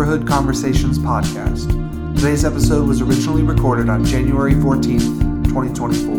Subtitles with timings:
[0.00, 1.68] Neighborhood Conversations podcast.
[2.16, 6.14] Today's episode was originally recorded on January 14th, 2024.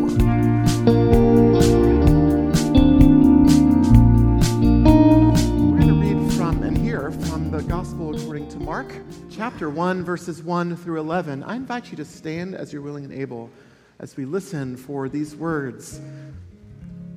[5.66, 8.94] We're going to read from and hear from the Gospel according to Mark,
[9.32, 11.42] chapter 1, verses 1 through 11.
[11.42, 13.50] I invite you to stand as you're willing and able
[13.98, 16.00] as we listen for these words,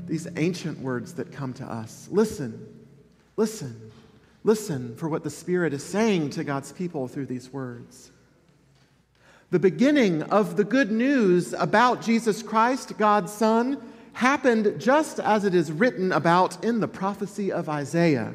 [0.06, 2.08] these ancient words that come to us.
[2.10, 2.66] Listen,
[3.36, 3.92] listen.
[4.44, 8.12] Listen for what the Spirit is saying to God's people through these words.
[9.50, 13.82] The beginning of the good news about Jesus Christ, God's Son,
[14.12, 18.34] happened just as it is written about in the prophecy of Isaiah.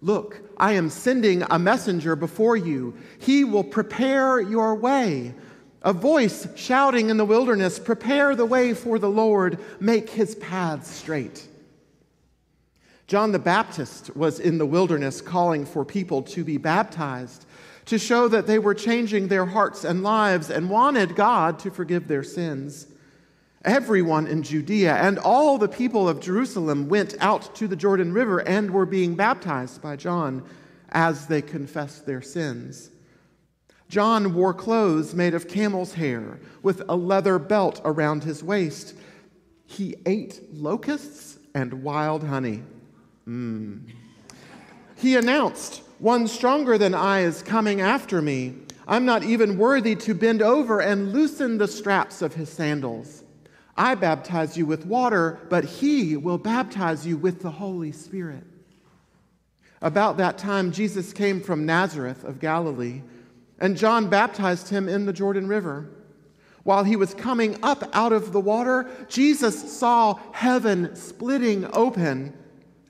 [0.00, 2.94] Look, I am sending a messenger before you.
[3.18, 5.34] He will prepare your way.
[5.82, 10.90] A voice shouting in the wilderness, Prepare the way for the Lord, make his paths
[10.90, 11.46] straight.
[13.08, 17.46] John the Baptist was in the wilderness calling for people to be baptized
[17.86, 22.06] to show that they were changing their hearts and lives and wanted God to forgive
[22.06, 22.86] their sins.
[23.64, 28.40] Everyone in Judea and all the people of Jerusalem went out to the Jordan River
[28.40, 30.44] and were being baptized by John
[30.90, 32.90] as they confessed their sins.
[33.88, 38.94] John wore clothes made of camel's hair with a leather belt around his waist.
[39.64, 42.64] He ate locusts and wild honey.
[43.28, 43.82] Mm.
[44.96, 48.54] He announced, One stronger than I is coming after me.
[48.86, 53.22] I'm not even worthy to bend over and loosen the straps of his sandals.
[53.76, 58.44] I baptize you with water, but he will baptize you with the Holy Spirit.
[59.82, 63.02] About that time, Jesus came from Nazareth of Galilee,
[63.60, 65.90] and John baptized him in the Jordan River.
[66.64, 72.34] While he was coming up out of the water, Jesus saw heaven splitting open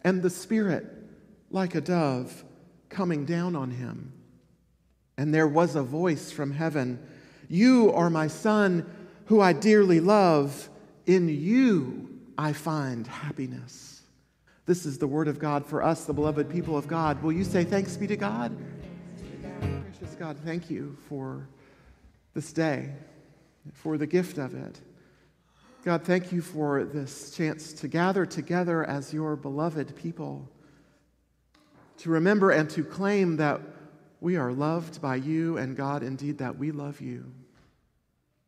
[0.05, 0.87] and the Spirit,
[1.51, 2.45] like a dove,
[2.89, 4.13] coming down on him.
[5.17, 6.99] And there was a voice from heaven
[7.49, 8.89] You are my Son,
[9.27, 10.69] who I dearly love.
[11.07, 14.03] In you I find happiness.
[14.67, 17.23] This is the word of God for us, the beloved people of God.
[17.23, 18.55] Will you say thanks be to God?
[19.61, 21.49] Gracious God, thank you for
[22.35, 22.93] this day,
[23.73, 24.79] for the gift of it.
[25.85, 30.49] God, thank you for this chance to gather together as your beloved people,
[31.99, 33.61] to remember and to claim that
[34.21, 37.33] we are loved by you, and God, indeed, that we love you.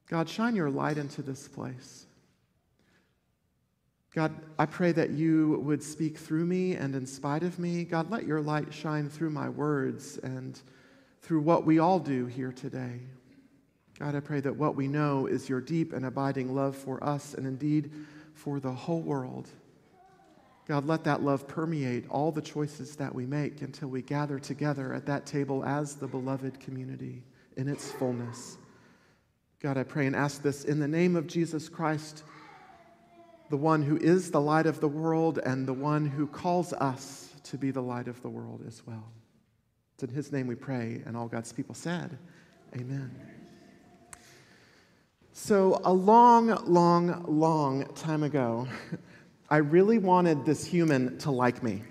[0.08, 2.06] God, shine your light into this place.
[4.12, 7.84] God, I pray that you would speak through me and in spite of me.
[7.84, 10.60] God, let your light shine through my words and
[11.22, 12.98] through what we all do here today.
[14.00, 17.34] God, I pray that what we know is your deep and abiding love for us
[17.34, 17.92] and indeed
[18.32, 19.46] for the whole world.
[20.66, 24.94] God, let that love permeate all the choices that we make until we gather together
[24.94, 27.22] at that table as the beloved community
[27.58, 28.56] in its fullness.
[29.60, 32.22] God, I pray and ask this in the name of Jesus Christ,
[33.50, 37.34] the one who is the light of the world and the one who calls us
[37.42, 39.12] to be the light of the world as well.
[39.94, 42.16] It's in his name we pray, and all God's people said,
[42.74, 43.29] Amen.
[45.42, 48.68] So, a long, long, long time ago,
[49.50, 51.82] I really wanted this human to like me.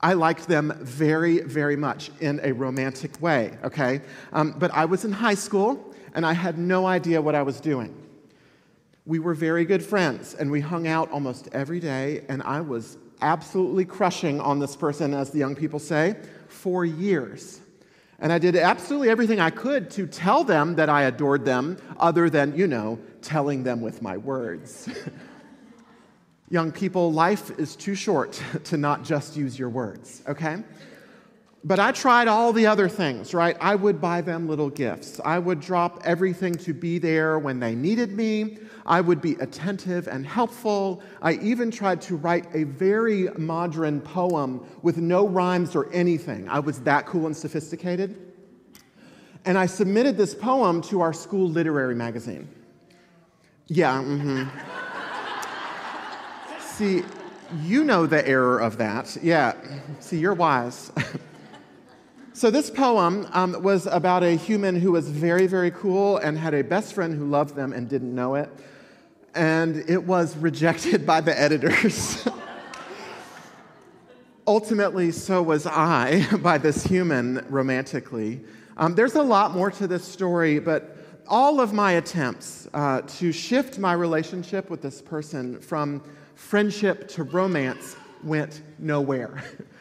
[0.00, 4.00] I liked them very, very much in a romantic way, okay?
[4.32, 7.60] Um, but I was in high school and I had no idea what I was
[7.60, 7.92] doing.
[9.06, 12.96] We were very good friends and we hung out almost every day, and I was
[13.22, 16.14] absolutely crushing on this person, as the young people say,
[16.46, 17.60] for years.
[18.22, 22.30] And I did absolutely everything I could to tell them that I adored them, other
[22.30, 24.88] than, you know, telling them with my words.
[26.48, 30.62] Young people, life is too short to not just use your words, okay?
[31.64, 33.56] But I tried all the other things, right?
[33.60, 35.20] I would buy them little gifts.
[35.24, 38.58] I would drop everything to be there when they needed me.
[38.84, 41.02] I would be attentive and helpful.
[41.20, 46.48] I even tried to write a very modern poem with no rhymes or anything.
[46.48, 48.32] I was that cool and sophisticated.
[49.44, 52.48] And I submitted this poem to our school literary magazine.
[53.68, 54.48] Yeah, mm-hmm.
[56.60, 57.02] See,
[57.62, 59.16] you know the error of that.
[59.22, 59.54] Yeah,
[60.00, 60.90] see, you're wise.
[62.34, 66.54] So, this poem um, was about a human who was very, very cool and had
[66.54, 68.48] a best friend who loved them and didn't know it.
[69.34, 72.26] And it was rejected by the editors.
[74.46, 78.42] Ultimately, so was I by this human romantically.
[78.76, 80.96] Um, there's a lot more to this story, but
[81.28, 86.02] all of my attempts uh, to shift my relationship with this person from
[86.34, 89.42] friendship to romance went nowhere.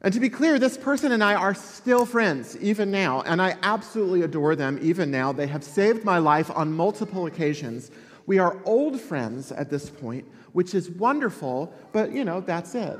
[0.00, 3.56] And to be clear, this person and I are still friends, even now, and I
[3.62, 5.32] absolutely adore them even now.
[5.32, 7.90] They have saved my life on multiple occasions.
[8.26, 12.98] We are old friends at this point, which is wonderful, but you know, that's it.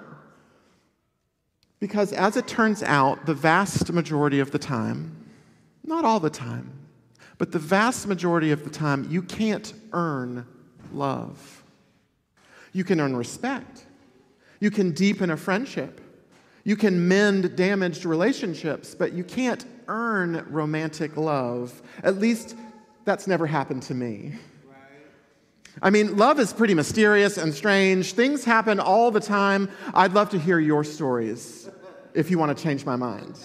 [1.79, 5.15] Because as it turns out, the vast majority of the time,
[5.85, 6.73] not all the time,
[7.39, 10.45] but the vast majority of the time, you can't earn
[10.93, 11.63] love.
[12.73, 13.87] You can earn respect,
[14.59, 16.01] you can deepen a friendship.
[16.65, 21.81] You can mend damaged relationships, but you can't earn romantic love.
[22.03, 22.57] At least
[23.05, 24.35] that's never happened to me.
[25.81, 28.13] I mean, love is pretty mysterious and strange.
[28.13, 29.71] Things happen all the time.
[29.95, 31.71] I'd love to hear your stories
[32.15, 33.39] if you want to change my mind.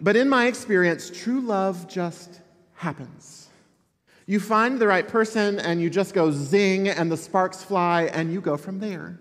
[0.00, 2.40] But in my experience, true love just
[2.74, 3.48] happens.
[4.26, 8.32] You find the right person and you just go zing and the sparks fly and
[8.32, 9.20] you go from there.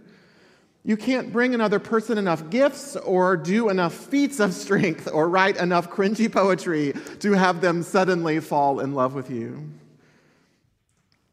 [0.88, 5.58] You can't bring another person enough gifts or do enough feats of strength or write
[5.58, 9.68] enough cringy poetry to have them suddenly fall in love with you.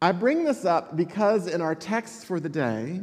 [0.01, 3.01] I bring this up because in our text for the day,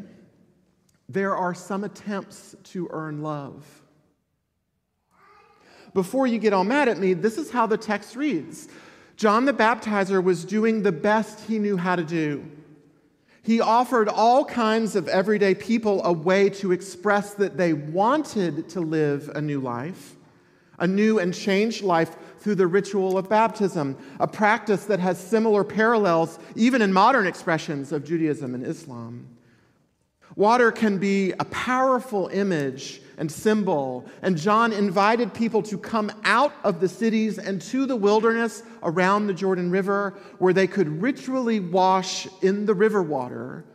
[1.08, 3.64] there are some attempts to earn love.
[5.94, 8.68] Before you get all mad at me, this is how the text reads
[9.14, 12.44] John the Baptizer was doing the best he knew how to do.
[13.42, 18.80] He offered all kinds of everyday people a way to express that they wanted to
[18.80, 20.16] live a new life,
[20.78, 25.64] a new and changed life through the ritual of baptism, a practice that has similar
[25.64, 29.26] parallels even in modern expressions of Judaism and Islam.
[30.36, 36.54] Water can be a powerful image and symbol, and John invited people to come out
[36.64, 41.60] of the cities and to the wilderness around the Jordan River where they could ritually
[41.60, 43.66] wash in the river water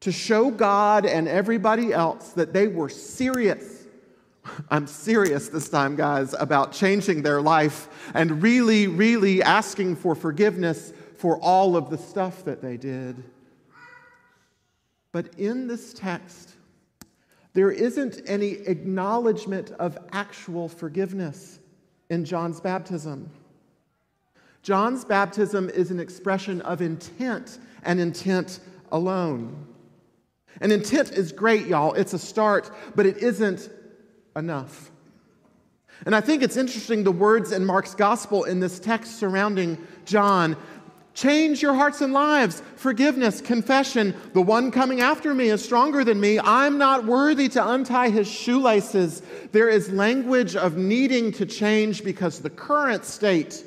[0.00, 3.86] to show God and everybody else that they were serious.
[4.70, 10.92] I'm serious this time, guys, about changing their life and really, really asking for forgiveness
[11.16, 13.24] for all of the stuff that they did.
[15.10, 16.53] But in this text,
[17.54, 21.60] there isn't any acknowledgement of actual forgiveness
[22.10, 23.30] in John's baptism.
[24.62, 28.60] John's baptism is an expression of intent and intent
[28.90, 29.66] alone.
[30.60, 31.94] And intent is great, y'all.
[31.94, 33.70] It's a start, but it isn't
[34.36, 34.90] enough.
[36.06, 40.56] And I think it's interesting the words in Mark's gospel in this text surrounding John
[41.14, 42.60] Change your hearts and lives.
[42.74, 44.14] Forgiveness, confession.
[44.32, 46.40] The one coming after me is stronger than me.
[46.40, 49.22] I'm not worthy to untie his shoelaces.
[49.52, 53.64] There is language of needing to change because the current state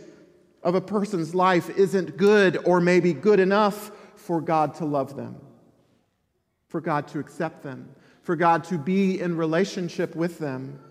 [0.61, 5.37] of a person's life isn't good or maybe good enough for God to love them,
[6.67, 7.87] for God to accept them,
[8.23, 10.81] for God to be in relationship with them.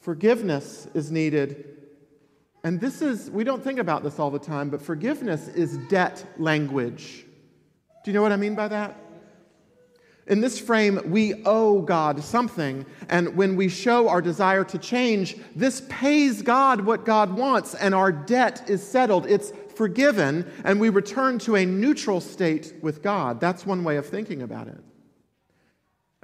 [0.00, 1.73] Forgiveness is needed
[2.64, 6.24] and this is, we don't think about this all the time, but forgiveness is debt
[6.38, 7.26] language.
[8.02, 8.96] Do you know what I mean by that?
[10.26, 15.36] In this frame, we owe God something, and when we show our desire to change,
[15.54, 19.26] this pays God what God wants, and our debt is settled.
[19.26, 23.40] It's forgiven, and we return to a neutral state with God.
[23.40, 24.82] That's one way of thinking about it.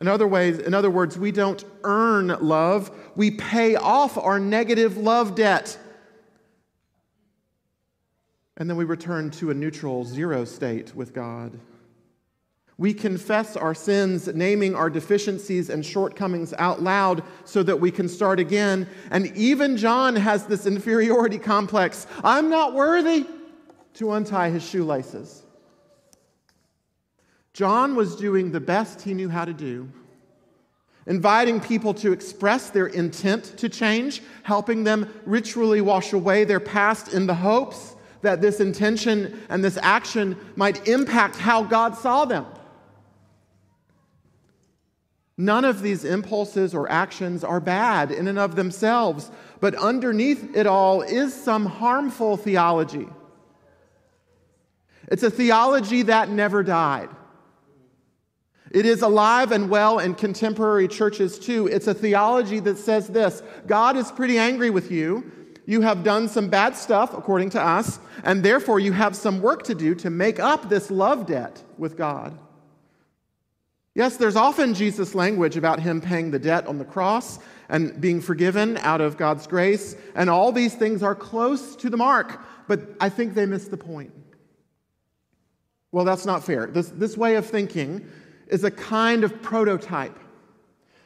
[0.01, 4.97] In other ways, in other words, we don't earn love, we pay off our negative
[4.97, 5.77] love debt
[8.61, 11.59] and then we return to a neutral zero state with God.
[12.77, 18.07] We confess our sins, naming our deficiencies and shortcomings out loud so that we can
[18.07, 18.87] start again.
[19.11, 22.07] And even John has this inferiority complex.
[22.23, 23.27] I'm not worthy
[23.95, 25.43] to untie his shoelaces.
[27.55, 29.89] John was doing the best he knew how to do,
[31.07, 37.15] inviting people to express their intent to change, helping them ritually wash away their past
[37.15, 42.47] in the hopes that this intention and this action might impact how God saw them.
[45.37, 50.67] None of these impulses or actions are bad in and of themselves, but underneath it
[50.67, 53.09] all is some harmful theology.
[55.09, 57.09] It's a theology that never died.
[58.71, 61.67] It is alive and well in contemporary churches too.
[61.67, 65.40] It's a theology that says this God is pretty angry with you
[65.71, 69.63] you have done some bad stuff, according to us, and therefore you have some work
[69.63, 72.37] to do to make up this love debt with God.
[73.95, 78.21] Yes, there's often Jesus' language about him paying the debt on the cross and being
[78.21, 82.81] forgiven out of God's grace, and all these things are close to the mark, but
[83.01, 84.13] I think they miss the point.
[85.93, 86.67] Well, that's not fair.
[86.67, 88.05] This, this way of thinking
[88.49, 90.19] is a kind of prototype.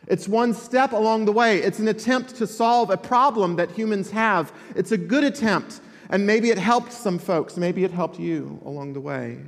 [0.06, 1.58] It's one step along the way.
[1.58, 4.52] It's an attempt to solve a problem that humans have.
[4.76, 5.80] It's a good attempt,
[6.10, 7.56] and maybe it helped some folks.
[7.56, 9.38] Maybe it helped you along the way.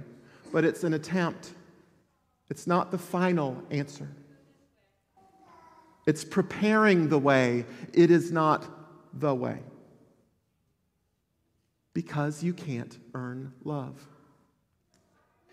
[0.52, 1.50] But it's an attempt.
[2.48, 4.08] It's not the final answer.
[6.06, 7.66] It's preparing the way.
[7.92, 8.64] It is not
[9.12, 9.58] the way.
[11.92, 14.06] Because you can't earn love.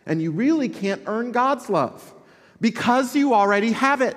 [0.06, 2.14] And you really can't earn God's love
[2.62, 4.16] because you already have it.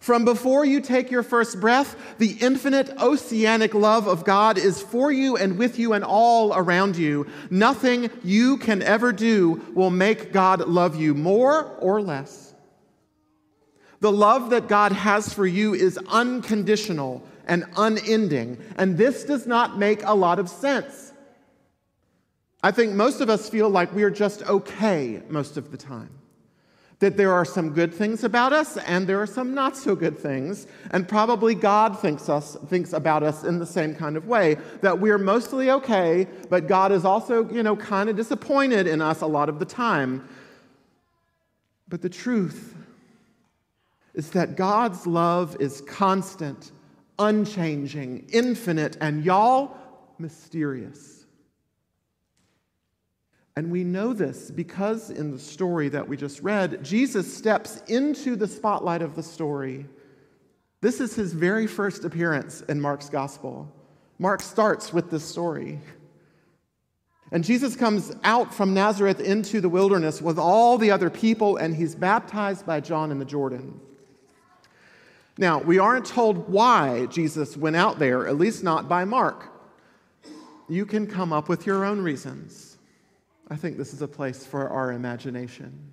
[0.00, 5.12] From before you take your first breath, the infinite oceanic love of God is for
[5.12, 7.26] you and with you and all around you.
[7.50, 12.54] Nothing you can ever do will make God love you more or less.
[14.00, 19.78] The love that God has for you is unconditional and unending, and this does not
[19.78, 21.12] make a lot of sense.
[22.62, 26.19] I think most of us feel like we are just okay most of the time
[27.00, 30.18] that there are some good things about us and there are some not so good
[30.18, 30.66] things.
[30.92, 34.98] And probably god thinks us thinks about us in the same kind of way that
[34.98, 39.26] we're mostly okay but god is also you know kind of disappointed in us a
[39.26, 40.28] lot of the time.
[41.88, 42.76] But the truth
[44.14, 46.70] is that god's love is constant
[47.18, 49.76] unchanging infinite and y'all
[50.18, 51.19] mysterious
[53.56, 58.36] and we know this because in the story that we just read, Jesus steps into
[58.36, 59.86] the spotlight of the story.
[60.80, 63.70] This is his very first appearance in Mark's gospel.
[64.18, 65.80] Mark starts with this story.
[67.32, 71.74] And Jesus comes out from Nazareth into the wilderness with all the other people, and
[71.74, 73.80] he's baptized by John in the Jordan.
[75.38, 79.48] Now, we aren't told why Jesus went out there, at least not by Mark.
[80.68, 82.69] You can come up with your own reasons.
[83.50, 85.90] I think this is a place for our imagination.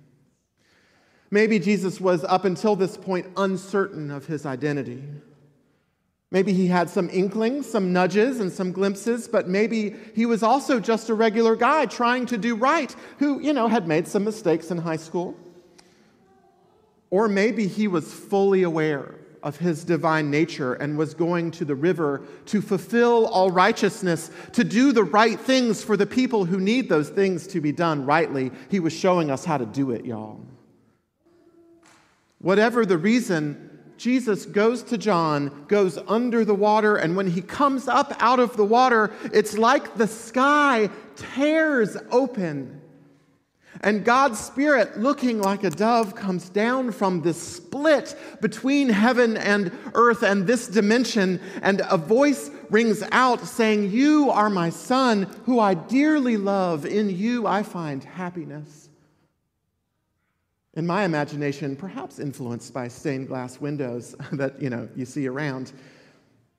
[1.30, 5.02] Maybe Jesus was, up until this point, uncertain of his identity.
[6.30, 10.78] Maybe he had some inklings, some nudges, and some glimpses, but maybe he was also
[10.78, 14.70] just a regular guy trying to do right who, you know, had made some mistakes
[14.70, 15.36] in high school.
[17.10, 21.74] Or maybe he was fully aware of his divine nature and was going to the
[21.74, 26.88] river to fulfill all righteousness, to do the right things for the people who need
[26.88, 28.50] those things to be done rightly.
[28.70, 30.40] He was showing us how to do it, y'all.
[32.38, 37.88] Whatever the reason, Jesus goes to John, goes under the water, and when he comes
[37.88, 42.80] up out of the water, it's like the sky tears open
[43.82, 49.70] and God's Spirit, looking like a dove, comes down from this split between heaven and
[49.94, 55.60] earth and this dimension, and a voice rings out saying, You are my Son, who
[55.60, 56.86] I dearly love.
[56.86, 58.88] In you I find happiness.
[60.74, 65.72] In my imagination, perhaps influenced by stained glass windows that you know you see around,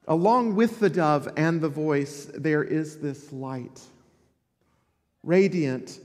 [0.08, 3.82] along with the dove and the voice, there is this light,
[5.24, 6.00] radiant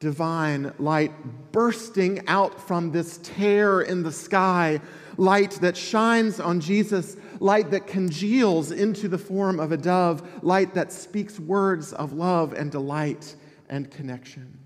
[0.00, 1.12] divine light
[1.52, 4.80] bursting out from this tear in the sky,
[5.16, 10.74] light that shines on Jesus, light that congeals into the form of a dove, light
[10.74, 13.34] that speaks words of love and delight
[13.68, 14.58] and connection.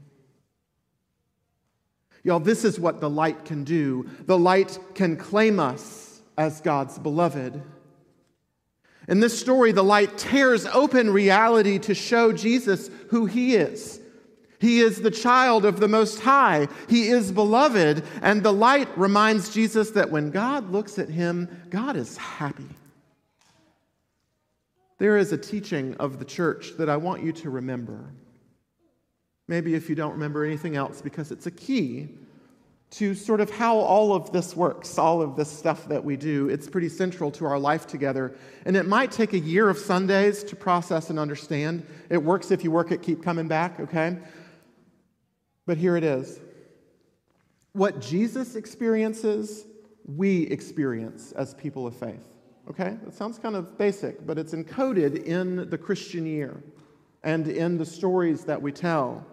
[2.25, 4.09] Y'all, this is what the light can do.
[4.27, 7.61] The light can claim us as God's beloved.
[9.09, 14.02] In this story, the light tears open reality to show Jesus who he is
[14.63, 16.69] he is the child of the Most High.
[16.89, 18.05] He is beloved.
[18.23, 22.69] And the light reminds Jesus that when God looks at him, God is happy.
[24.99, 28.13] There is a teaching of the church that I want you to remember.
[29.49, 32.11] Maybe if you don't remember anything else, because it's a key
[32.91, 36.49] to sort of how all of this works, all of this stuff that we do.
[36.49, 38.37] It's pretty central to our life together.
[38.65, 41.85] And it might take a year of Sundays to process and understand.
[42.11, 44.19] It works if you work it, keep coming back, okay?
[45.67, 46.41] But here it is.
[47.73, 49.65] What Jesus experiences,
[50.05, 52.29] we experience as people of faith.
[52.69, 52.97] Okay?
[53.05, 56.63] That sounds kind of basic, but it's encoded in the Christian year
[57.23, 59.25] and in the stories that we tell.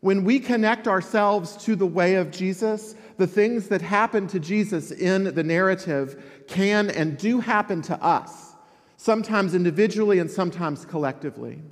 [0.00, 4.90] When we connect ourselves to the way of Jesus, the things that happen to Jesus
[4.90, 8.54] in the narrative can and do happen to us,
[8.98, 11.62] sometimes individually and sometimes collectively.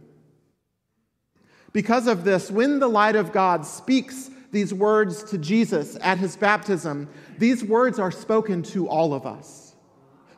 [1.72, 6.36] Because of this, when the light of God speaks these words to Jesus at his
[6.36, 9.74] baptism, these words are spoken to all of us.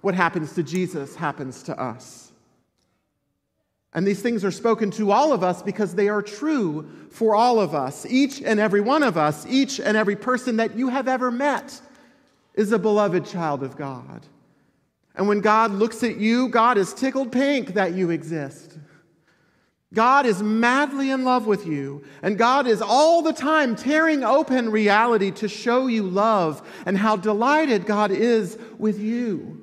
[0.00, 2.32] What happens to Jesus happens to us.
[3.92, 7.60] And these things are spoken to all of us because they are true for all
[7.60, 11.08] of us, each and every one of us, each and every person that you have
[11.08, 11.80] ever met.
[12.54, 14.26] is a beloved child of God.
[15.16, 18.78] And when God looks at you, God is tickled pink that you exist.
[19.94, 24.70] God is madly in love with you, and God is all the time tearing open
[24.70, 29.60] reality to show you love and how delighted God is with you.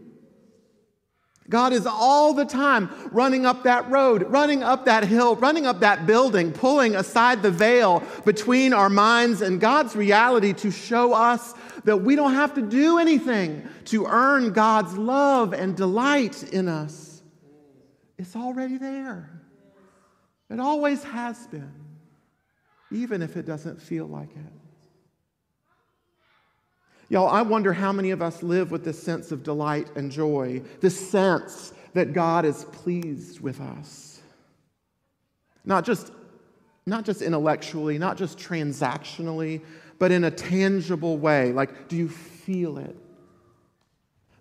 [1.49, 5.81] God is all the time running up that road, running up that hill, running up
[5.81, 11.53] that building, pulling aside the veil between our minds and God's reality to show us
[11.83, 17.21] that we don't have to do anything to earn God's love and delight in us.
[18.17, 19.40] It's already there.
[20.51, 21.71] It always has been,
[22.91, 24.53] even if it doesn't feel like it.
[27.07, 30.61] Y'all, I wonder how many of us live with this sense of delight and joy,
[30.81, 34.21] this sense that God is pleased with us.
[35.63, 36.11] Not just,
[36.85, 39.61] not just intellectually, not just transactionally,
[39.99, 41.51] but in a tangible way.
[41.51, 42.95] Like, do you feel it?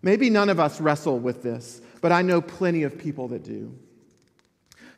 [0.02, 3.76] Maybe none of us wrestle with this, but I know plenty of people that do.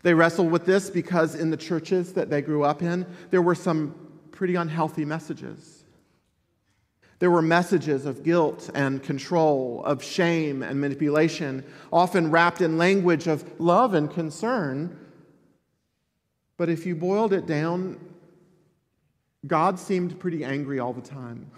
[0.02, 3.54] They wrestle with this because in the churches that they grew up in, there were
[3.54, 3.94] some
[4.32, 5.84] pretty unhealthy messages.
[7.20, 13.28] There were messages of guilt and control, of shame and manipulation, often wrapped in language
[13.28, 14.98] of love and concern.
[16.56, 18.00] But if you boiled it down,
[19.46, 21.48] God seemed pretty angry all the time.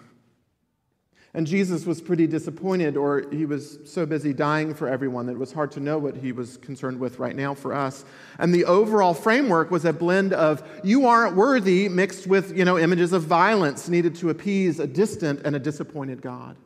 [1.36, 5.38] And Jesus was pretty disappointed, or he was so busy dying for everyone that it
[5.38, 8.04] was hard to know what he was concerned with right now for us.
[8.38, 12.78] And the overall framework was a blend of you aren't worthy mixed with, you know,
[12.78, 16.56] images of violence needed to appease a distant and a disappointed God.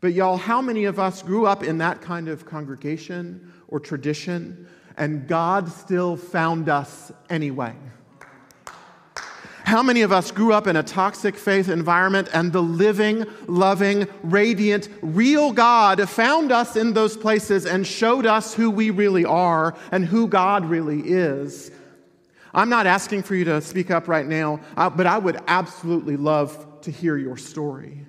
[0.00, 4.66] But y'all, how many of us grew up in that kind of congregation or tradition
[4.96, 7.74] and God still found us anyway?
[9.66, 14.06] How many of us grew up in a toxic faith environment and the living, loving,
[14.22, 19.76] radiant, real God found us in those places and showed us who we really are
[19.90, 21.72] and who God really is?
[22.54, 26.16] I'm not asking for you to speak up right now, uh, but I would absolutely
[26.16, 28.06] love to hear your story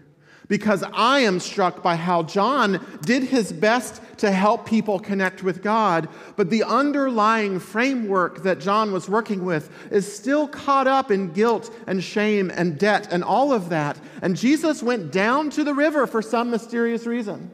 [0.48, 5.62] because I am struck by how John did his best to help people connect with
[5.62, 11.34] God, but the underlying framework that John was working with is still caught up in
[11.34, 14.00] guilt and shame and debt and all of that.
[14.22, 17.52] And Jesus went down to the river for some mysterious reason.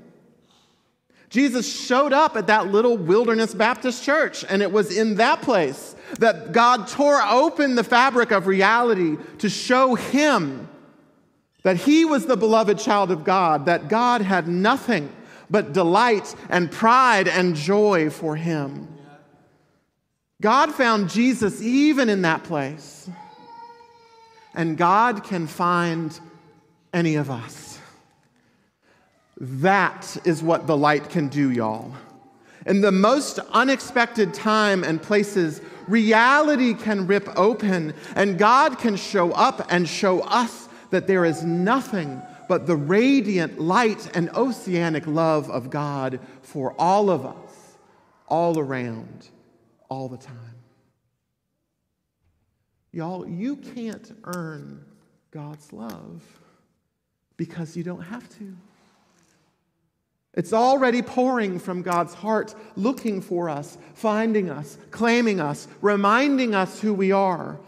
[1.30, 5.96] Jesus showed up at that little wilderness Baptist church, and it was in that place
[6.20, 10.70] that God tore open the fabric of reality to show him
[11.64, 15.10] that he was the beloved child of God, that God had nothing
[15.50, 18.88] but delight and pride and joy for him.
[20.42, 23.10] God found Jesus even in that place.
[24.56, 26.20] And God can find
[26.94, 27.80] any of us.
[29.40, 31.92] That is what the light can do, y'all.
[32.66, 39.32] In the most unexpected time and places, reality can rip open, and God can show
[39.32, 40.63] up and show us
[40.94, 47.10] that there is nothing but the radiant light and oceanic love of God for all
[47.10, 47.78] of us,
[48.28, 49.28] all around,
[49.90, 50.38] all the time.
[52.92, 54.86] Y'all, you can't earn
[55.32, 56.22] God's love
[57.38, 58.56] because you don't have to.
[60.36, 66.80] It's already pouring from God's heart, looking for us, finding us, claiming us, reminding us
[66.80, 67.60] who we are,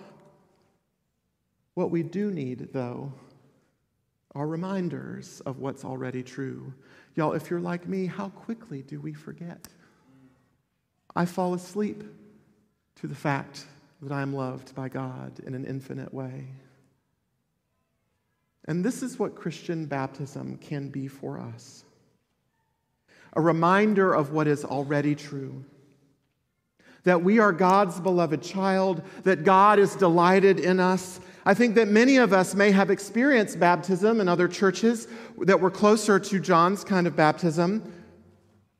[1.75, 3.13] what we do need, though,
[4.33, 6.73] are reminders of what's already true.
[7.15, 9.67] Y'all, if you're like me, how quickly do we forget?
[11.15, 12.03] I fall asleep
[12.95, 13.65] to the fact
[14.01, 16.47] that I am loved by God in an infinite way.
[18.67, 21.83] And this is what Christian baptism can be for us
[23.37, 25.63] a reminder of what is already true
[27.03, 31.19] that we are God's beloved child, that God is delighted in us.
[31.45, 35.07] I think that many of us may have experienced baptism in other churches
[35.39, 37.93] that were closer to John's kind of baptism,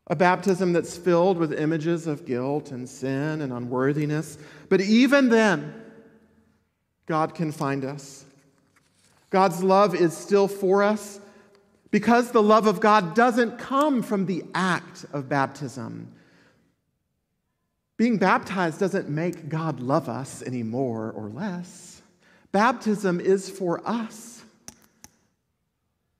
[0.08, 4.40] a baptism that's filled with images of guilt and sin and unworthiness.
[4.68, 5.74] But even then,
[7.06, 8.26] God can find us.
[9.30, 11.20] God's love is still for us
[11.92, 16.12] because the love of God doesn't come from the act of baptism.
[17.98, 21.95] Being baptized doesn't make God love us any more or less.
[22.56, 24.42] Baptism is for us.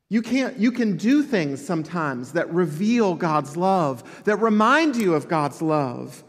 [0.10, 5.30] You, can't, you can do things sometimes that reveal God's love, that remind you of
[5.30, 6.26] God's love.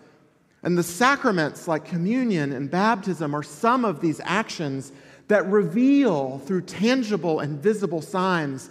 [0.62, 4.92] And the sacraments like communion and baptism are some of these actions
[5.26, 8.70] that reveal through tangible and visible signs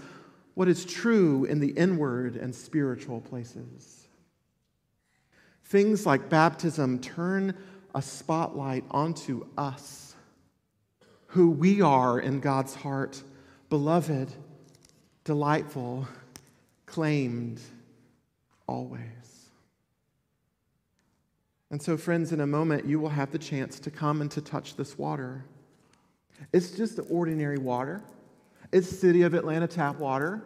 [0.54, 4.08] what is true in the inward and spiritual places.
[5.66, 7.58] Things like baptism turn
[7.94, 10.05] a spotlight onto us,
[11.36, 13.22] who we are in God's heart,
[13.68, 14.32] beloved,
[15.26, 16.08] delightful,
[16.86, 17.60] claimed
[18.68, 19.02] always.
[21.72, 24.40] And so, friends, in a moment, you will have the chance to come and to
[24.40, 25.44] touch this water.
[26.54, 28.02] It's just ordinary water.
[28.72, 30.42] It's City of Atlanta tap water.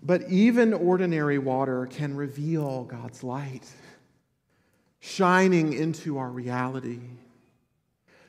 [0.00, 3.68] But even ordinary water can reveal God's light,
[5.00, 7.00] shining into our reality.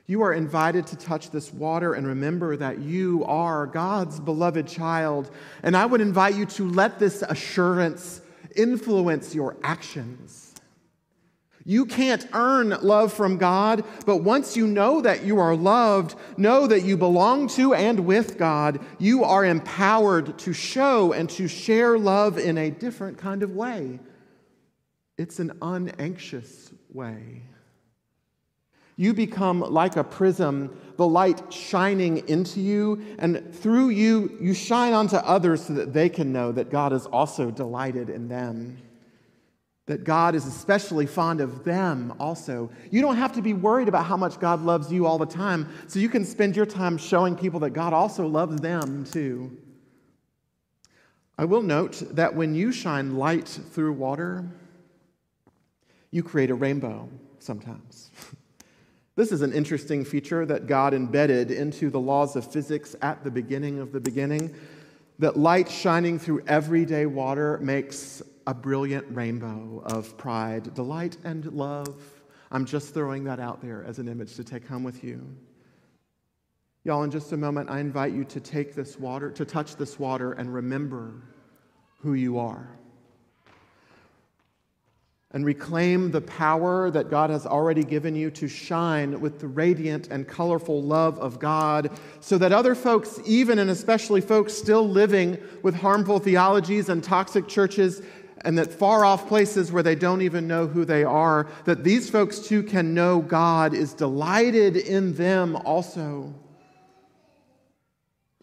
[0.10, 5.30] You are invited to touch this water and remember that you are God's beloved child.
[5.62, 8.20] And I would invite you to let this assurance
[8.56, 10.56] influence your actions.
[11.64, 16.66] You can't earn love from God, but once you know that you are loved, know
[16.66, 22.00] that you belong to and with God, you are empowered to show and to share
[22.00, 24.00] love in a different kind of way.
[25.20, 27.44] It's an unanxious way.
[29.00, 34.92] You become like a prism, the light shining into you, and through you, you shine
[34.92, 38.78] onto others so that they can know that God is also delighted in them
[39.86, 42.70] that God is especially fond of them also.
[42.92, 45.68] You don't have to be worried about how much God loves you all the time,
[45.88, 49.58] so you can spend your time showing people that God also loves them too.
[51.40, 54.46] I will note that when you shine light through water,
[56.12, 57.10] you create a rainbow
[57.40, 58.12] sometimes.
[59.20, 63.30] This is an interesting feature that God embedded into the laws of physics at the
[63.30, 64.56] beginning of the beginning.
[65.20, 72.02] That light shining through everyday water makes a brilliant rainbow of pride, delight, and love.
[72.50, 75.22] I'm just throwing that out there as an image to take home with you.
[76.86, 80.00] Y'all, in just a moment, I invite you to take this water, to touch this
[80.00, 81.12] water, and remember
[81.98, 82.70] who you are.
[85.32, 90.08] And reclaim the power that God has already given you to shine with the radiant
[90.08, 95.38] and colorful love of God, so that other folks, even and especially folks still living
[95.62, 98.02] with harmful theologies and toxic churches,
[98.42, 102.10] and that far off places where they don't even know who they are, that these
[102.10, 106.34] folks too can know God is delighted in them also.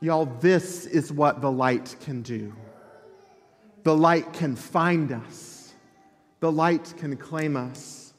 [0.03, 2.55] Y'all, this is what the light can do.
[3.83, 5.56] The light can find us,
[6.40, 8.12] the light can claim us,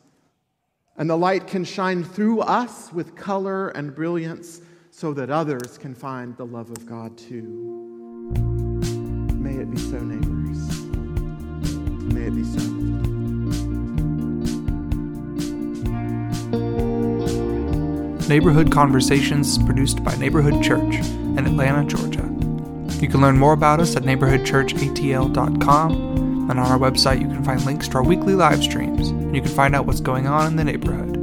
[0.98, 5.94] and the light can shine through us with color and brilliance so that others can
[5.94, 7.44] find the love of God too.
[9.36, 10.82] May it be so, neighbors.
[12.14, 12.88] May it be so.
[18.28, 22.24] Neighborhood Conversations produced by Neighborhood Church in Atlanta, Georgia.
[23.00, 26.07] You can learn more about us at neighborhoodchurchatl.com,
[26.50, 29.42] and on our website you can find links to our weekly live streams, and you
[29.42, 31.16] can find out what's going on in the neighborhood.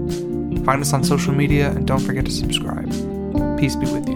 [0.65, 2.91] Find us on social media and don't forget to subscribe.
[3.59, 4.14] Peace be with you.